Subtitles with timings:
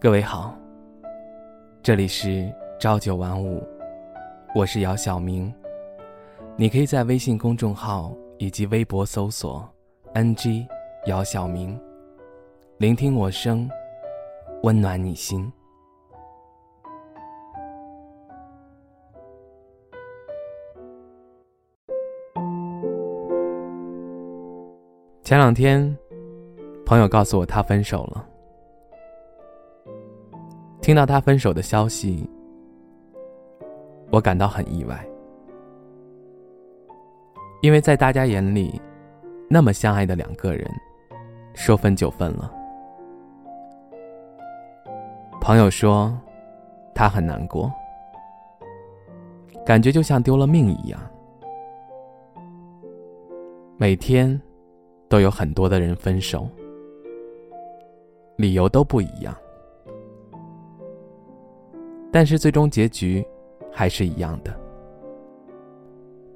[0.00, 0.56] 各位好，
[1.82, 3.60] 这里是朝九晚五，
[4.54, 5.52] 我是姚晓明。
[6.54, 9.68] 你可以在微信公众号以及微博搜索
[10.14, 10.64] “ng
[11.06, 11.76] 姚晓明”，
[12.78, 13.68] 聆听我声，
[14.62, 15.52] 温暖你心。
[25.24, 25.92] 前两天，
[26.86, 28.27] 朋友告诉我他分手了。
[30.88, 32.26] 听到他分手的消息，
[34.10, 35.06] 我感到很意外，
[37.60, 38.80] 因为在大家眼里，
[39.50, 40.66] 那么相爱的两个人，
[41.52, 42.50] 说分就分了。
[45.42, 46.18] 朋友说，
[46.94, 47.70] 他很难过，
[49.66, 50.98] 感觉就像丢了命一样。
[53.76, 54.40] 每天
[55.06, 56.48] 都有很多的人分手，
[58.36, 59.36] 理由都不一样。
[62.10, 63.26] 但是最终结局
[63.72, 64.58] 还是一样的。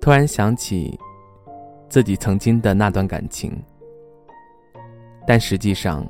[0.01, 0.99] 突然想起
[1.89, 3.53] 自己曾经的那段感情，
[5.27, 6.07] 但实际上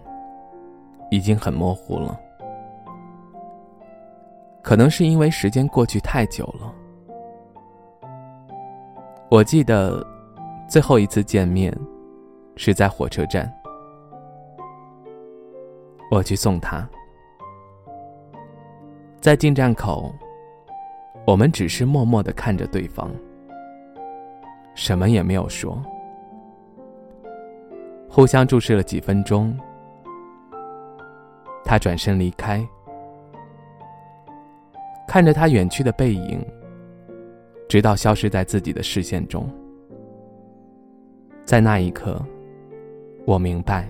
[1.10, 2.18] 已经很模糊了。
[4.62, 6.74] 可能是因为时间过去太久了。
[9.30, 10.06] 我记得
[10.68, 11.76] 最后一次见面
[12.56, 13.52] 是在火车站，
[16.10, 16.88] 我去送他。
[19.22, 20.12] 在进站口，
[21.24, 23.08] 我们只是默默的看着对方，
[24.74, 25.80] 什么也没有说，
[28.10, 29.56] 互相注视了几分钟。
[31.64, 32.66] 他转身离开，
[35.06, 36.44] 看着他远去的背影，
[37.68, 39.48] 直到消失在自己的视线中。
[41.44, 42.20] 在那一刻，
[43.24, 43.88] 我明白，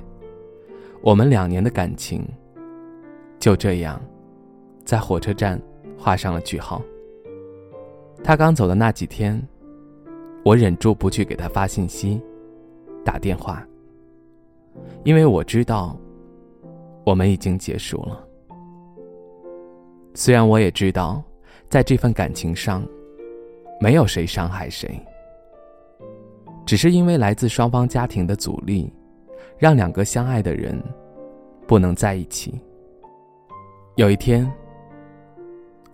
[1.00, 2.22] 我们两年的感情
[3.38, 3.98] 就这样。
[4.84, 5.60] 在火车站
[5.96, 6.82] 画上了句号。
[8.24, 9.40] 他刚走的那几天，
[10.44, 12.20] 我忍住不去给他发信息、
[13.04, 13.66] 打电话，
[15.02, 15.96] 因为我知道
[17.04, 18.24] 我们已经结束了。
[20.14, 21.20] 虽然我也知道，
[21.68, 22.86] 在这份感情上，
[23.80, 25.00] 没有谁伤害谁，
[26.64, 28.92] 只是因为来自双方家庭的阻力，
[29.58, 30.80] 让两个相爱的人
[31.66, 32.60] 不能在一起。
[33.96, 34.48] 有一天。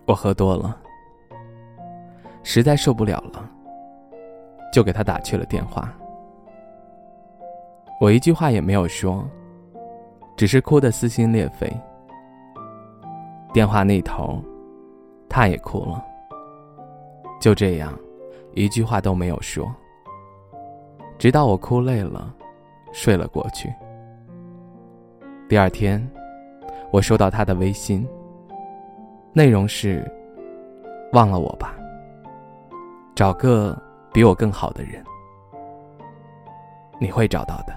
[0.08, 0.74] 我喝多了，
[2.42, 3.46] 实在受不了了，
[4.72, 5.94] 就给他打去了电话。
[8.00, 9.22] 我一句话也没有说，
[10.34, 11.70] 只是哭得撕心裂肺。
[13.52, 14.42] 电话那头，
[15.28, 16.02] 他也哭了。
[17.38, 17.92] 就这样，
[18.54, 19.70] 一句话都没有说，
[21.18, 22.34] 直到我哭累了，
[22.92, 23.70] 睡了过去。
[25.50, 26.02] 第二天，
[26.90, 28.08] 我收到他的微信。
[29.38, 30.04] 内容是：
[31.12, 31.78] 忘了我吧，
[33.14, 33.80] 找个
[34.12, 35.00] 比我更好的人，
[37.00, 37.72] 你会找到的。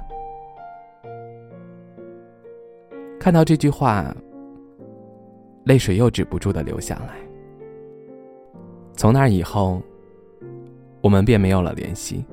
[3.20, 4.12] 看到这句话，
[5.64, 7.14] 泪水又止不住的流下来。
[8.96, 9.80] 从那以后，
[11.00, 12.26] 我们便没有了联系。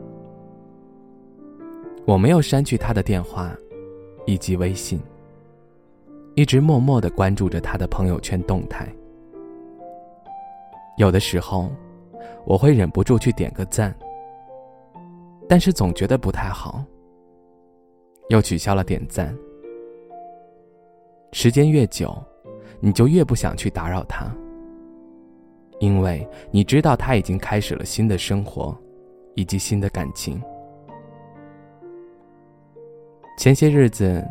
[2.07, 3.55] 我没有删去他的电话
[4.25, 4.99] 以及微信，
[6.35, 8.89] 一直默默的关注着他的朋友圈动态。
[10.99, 11.71] 有的时候，
[12.45, 13.95] 我会忍不住去点个赞，
[15.49, 16.85] 但是总觉得不太好，
[18.31, 19.33] 又取消了点赞。
[21.31, 22.13] 时间越久，
[22.81, 24.27] 你就越不想去打扰他，
[25.79, 28.77] 因为你知道他已经开始了新的生活，
[29.37, 30.43] 以及新的感情。
[33.39, 34.27] 前些日子，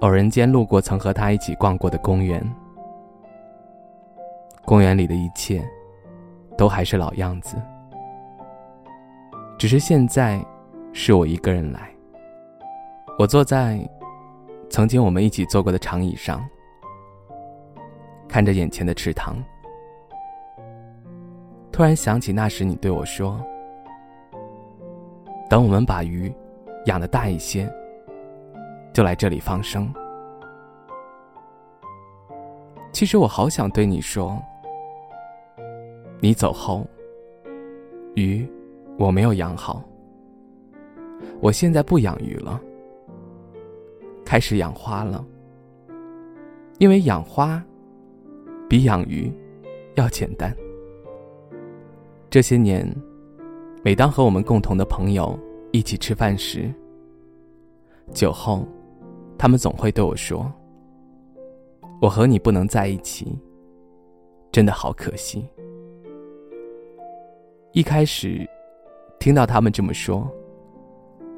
[0.00, 2.42] 偶然间路过曾和他一起逛过的公园。
[4.66, 5.64] 公园里的一切，
[6.58, 7.56] 都还是老样子，
[9.56, 10.44] 只是现在
[10.92, 11.88] 是我一个人来。
[13.16, 13.78] 我坐在
[14.68, 16.44] 曾经我们一起坐过的长椅上，
[18.28, 19.36] 看着眼前的池塘，
[21.70, 23.40] 突然想起那时你对我说
[25.48, 26.34] ：“等我们把鱼
[26.86, 27.72] 养的大一些，
[28.92, 29.88] 就来这里放生。”
[32.90, 34.36] 其实我好想对你说。
[36.20, 36.86] 你走后，
[38.14, 38.46] 鱼
[38.98, 39.82] 我没有养好。
[41.40, 42.60] 我现在不养鱼了，
[44.24, 45.24] 开始养花了。
[46.78, 47.62] 因为养花
[48.68, 49.32] 比养鱼
[49.94, 50.54] 要简单。
[52.28, 52.86] 这些年，
[53.82, 55.38] 每当和我们共同的朋友
[55.72, 56.72] 一起吃饭时，
[58.12, 58.66] 酒后，
[59.38, 60.52] 他们总会对我说
[62.00, 63.38] ：“我和你不能在一起，
[64.52, 65.46] 真的好可惜。
[67.76, 68.48] 一开始
[69.18, 70.26] 听到他们这么说，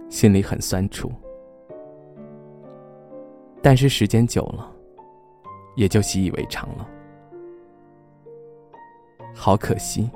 [0.09, 1.11] 心里很酸楚，
[3.61, 4.71] 但是时间久了，
[5.75, 6.89] 也就习以为常了。
[9.35, 10.09] 好可惜，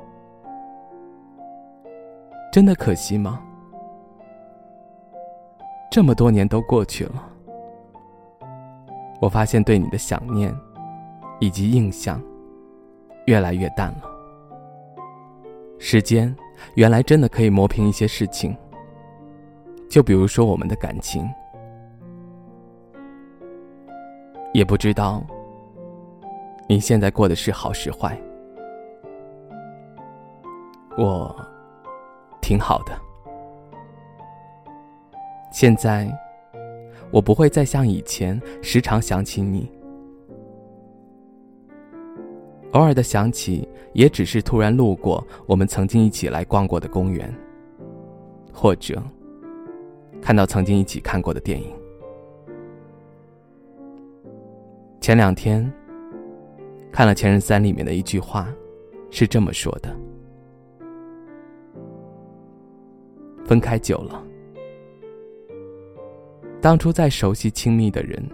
[2.53, 3.43] 真的可惜吗？
[5.91, 7.29] 这么多年都过去了。
[9.21, 10.55] 我发现对你的想念，
[11.41, 12.23] 以及印象，
[13.27, 14.12] 越来越淡了。
[15.85, 16.33] 时间
[16.77, 18.57] 原来真的可以磨平一些事情，
[19.91, 21.29] 就比如说我们的感情。
[24.53, 25.27] 也不知道
[26.69, 28.17] 你现在过的是好是坏，
[30.97, 31.35] 我
[32.41, 32.93] 挺好的。
[35.51, 36.09] 现在。
[37.11, 39.71] 我不会再像以前时常想起你，
[42.73, 47.33] 偶尔的想起，也只是突然路过我们曾经一起来逛过的公园，
[48.53, 49.03] 或者
[50.21, 51.71] 看到曾经一起看过的电影。
[55.01, 55.71] 前两天
[56.91, 58.49] 看了《前任三》里面的一句话，
[59.11, 59.95] 是这么说的：
[63.45, 64.25] 分开久了。
[66.61, 68.25] 当初再熟悉亲密的人，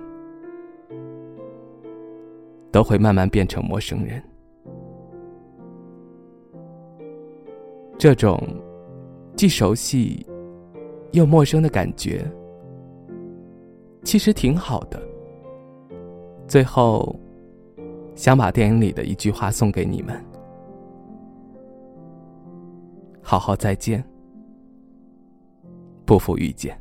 [2.79, 4.23] 都会慢慢变成陌生人。
[7.99, 8.41] 这种
[9.35, 10.25] 既熟悉
[11.11, 12.25] 又陌生的感觉，
[14.05, 15.03] 其实挺好的。
[16.47, 17.19] 最后，
[18.15, 20.17] 想把电影里的一句话送给你们：
[23.21, 24.05] 好好再见，
[26.07, 26.81] 不负遇见。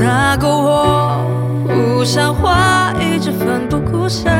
[0.00, 1.24] 那个我
[1.66, 4.32] 不像话，一直奋不顾身，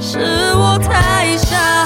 [0.00, 0.18] 是
[0.54, 1.79] 我太傻，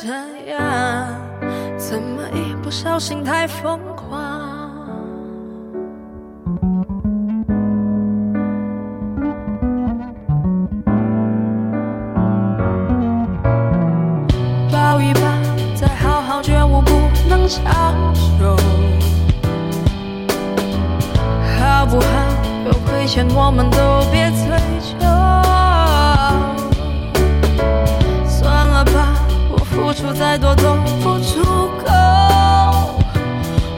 [0.00, 0.06] 这
[0.52, 0.60] 样，
[1.76, 4.16] 怎么一不小心太疯狂？
[14.70, 15.20] 抱一抱，
[15.74, 16.92] 再好好觉悟，不
[17.28, 18.56] 能长久，
[21.58, 22.06] 好不好？
[22.66, 24.46] 有亏欠，我们都别追
[25.00, 25.17] 究。
[30.00, 31.42] 说再多都不出
[31.84, 31.90] 口，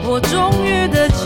[0.05, 1.25] 我终于得救，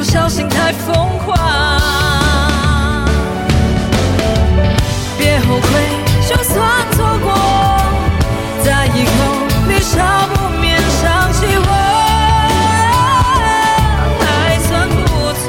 [0.00, 1.36] 不小心太疯狂
[5.18, 5.68] 别后悔
[6.26, 7.30] 就算错过
[8.64, 9.10] 在以后
[9.68, 11.70] 你少不免想起我
[14.24, 14.96] 还算不
[15.36, 15.44] 错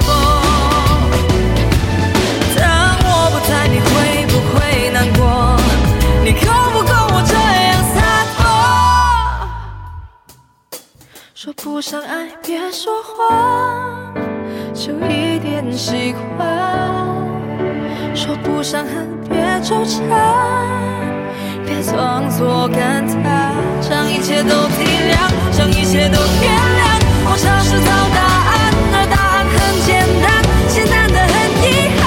[2.58, 2.60] 当
[3.05, 3.89] 我不在你会
[4.27, 4.60] 不会
[4.91, 5.22] 难过
[6.25, 7.34] 你够不够我这
[7.70, 7.98] 样洒
[8.36, 8.38] 脱
[11.34, 14.10] 说不上爱别说谎。
[14.83, 16.50] 就一点习惯。
[18.15, 20.01] 说不上恨，别纠缠，
[21.63, 27.00] 别装作感叹，将一切都体谅，将一切都原谅。
[27.29, 31.63] 我尝试找答案，而答案很简单，简单的很遗
[32.00, 32.01] 憾。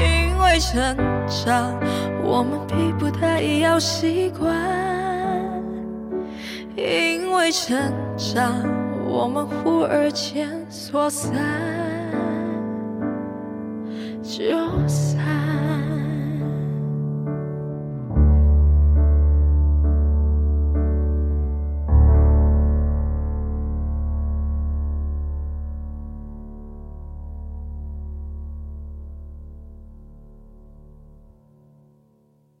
[0.00, 0.02] 因
[0.40, 0.96] 为成
[1.28, 1.76] 长，
[2.24, 4.50] 我们逼不得已要习惯。
[6.74, 7.76] 因为成
[8.16, 8.64] 长，
[9.12, 12.21] 我们忽而间错散。